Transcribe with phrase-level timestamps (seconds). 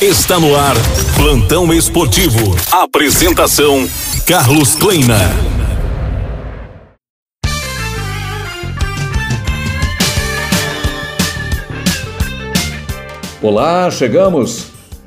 [0.00, 0.74] Está no ar,
[1.16, 2.54] Plantão Esportivo.
[2.70, 3.88] Apresentação:
[4.26, 5.16] Carlos Kleina.
[13.40, 14.66] Olá, chegamos.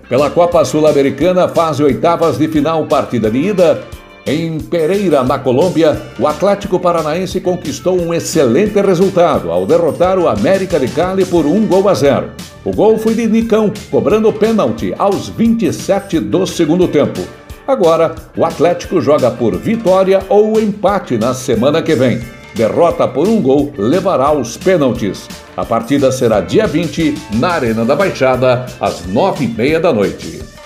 [0.09, 3.83] Pela Copa Sul-Americana, fase oitavas de final, partida de ida.
[4.25, 10.79] Em Pereira, na Colômbia, o Atlético Paranaense conquistou um excelente resultado ao derrotar o América
[10.79, 12.31] de Cali por um gol a zero.
[12.65, 17.21] O gol foi de Nicão, cobrando pênalti aos 27 do segundo tempo.
[17.65, 22.19] Agora, o Atlético joga por vitória ou empate na semana que vem.
[22.55, 25.27] Derrota por um gol levará aos pênaltis.
[25.55, 30.58] A partida será dia 20, na Arena da Baixada, às nove e meia da noite.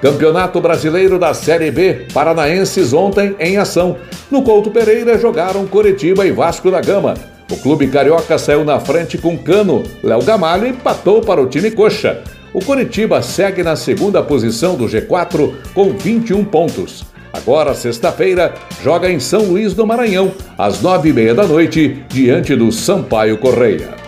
[0.00, 3.98] Campeonato Brasileiro da Série B, Paranaenses ontem em ação.
[4.30, 7.14] No Couto Pereira jogaram Coritiba e Vasco da Gama.
[7.50, 9.82] O clube carioca saiu na frente com Cano.
[10.02, 12.22] Léo Gamalho empatou para o time coxa.
[12.54, 17.04] O Coritiba segue na segunda posição do G4 com 21 pontos.
[17.32, 22.56] Agora, sexta-feira, joga em São Luís do Maranhão, às nove e meia da noite, diante
[22.56, 23.99] do Sampaio Correia.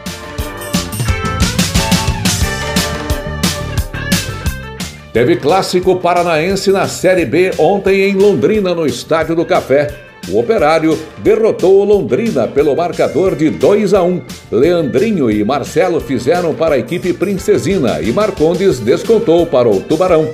[5.13, 9.95] Teve clássico paranaense na Série B ontem em Londrina, no Estádio do Café.
[10.31, 14.23] O Operário derrotou o Londrina pelo marcador de 2 a 1.
[14.51, 20.31] Leandrinho e Marcelo fizeram para a equipe princesina e Marcondes descontou para o Tubarão.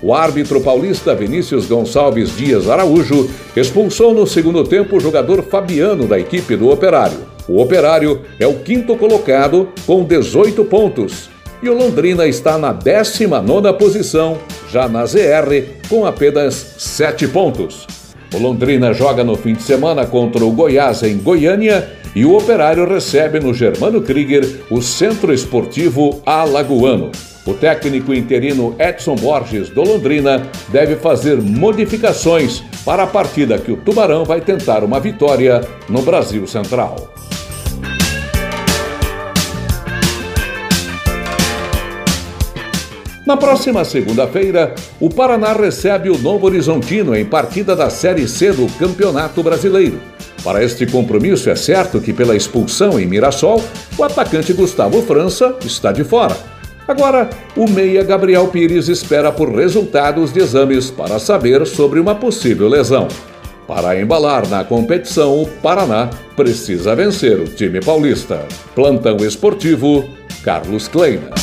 [0.00, 6.20] O árbitro paulista Vinícius Gonçalves Dias Araújo expulsou no segundo tempo o jogador Fabiano da
[6.20, 7.18] equipe do Operário.
[7.48, 11.28] O Operário é o quinto colocado com 18 pontos
[11.62, 14.38] e o Londrina está na 19 posição,
[14.70, 17.86] já na ZR, com apenas 7 pontos.
[18.34, 22.88] O Londrina joga no fim de semana contra o Goiás em Goiânia e o Operário
[22.88, 27.10] recebe no Germano Krieger o Centro Esportivo Alagoano.
[27.46, 33.76] O técnico interino Edson Borges do Londrina deve fazer modificações para a partida que o
[33.76, 37.19] Tubarão vai tentar uma vitória no Brasil Central.
[43.30, 48.66] Na próxima segunda-feira, o Paraná recebe o Novo Horizontino em partida da Série C do
[48.76, 50.00] Campeonato Brasileiro.
[50.42, 53.62] Para este compromisso, é certo que, pela expulsão em Mirassol,
[53.96, 56.36] o atacante Gustavo França está de fora.
[56.88, 62.68] Agora, o meia Gabriel Pires espera por resultados de exames para saber sobre uma possível
[62.68, 63.06] lesão.
[63.64, 68.44] Para embalar na competição, o Paraná precisa vencer o time paulista.
[68.74, 70.04] Plantão esportivo,
[70.42, 71.39] Carlos Kleina.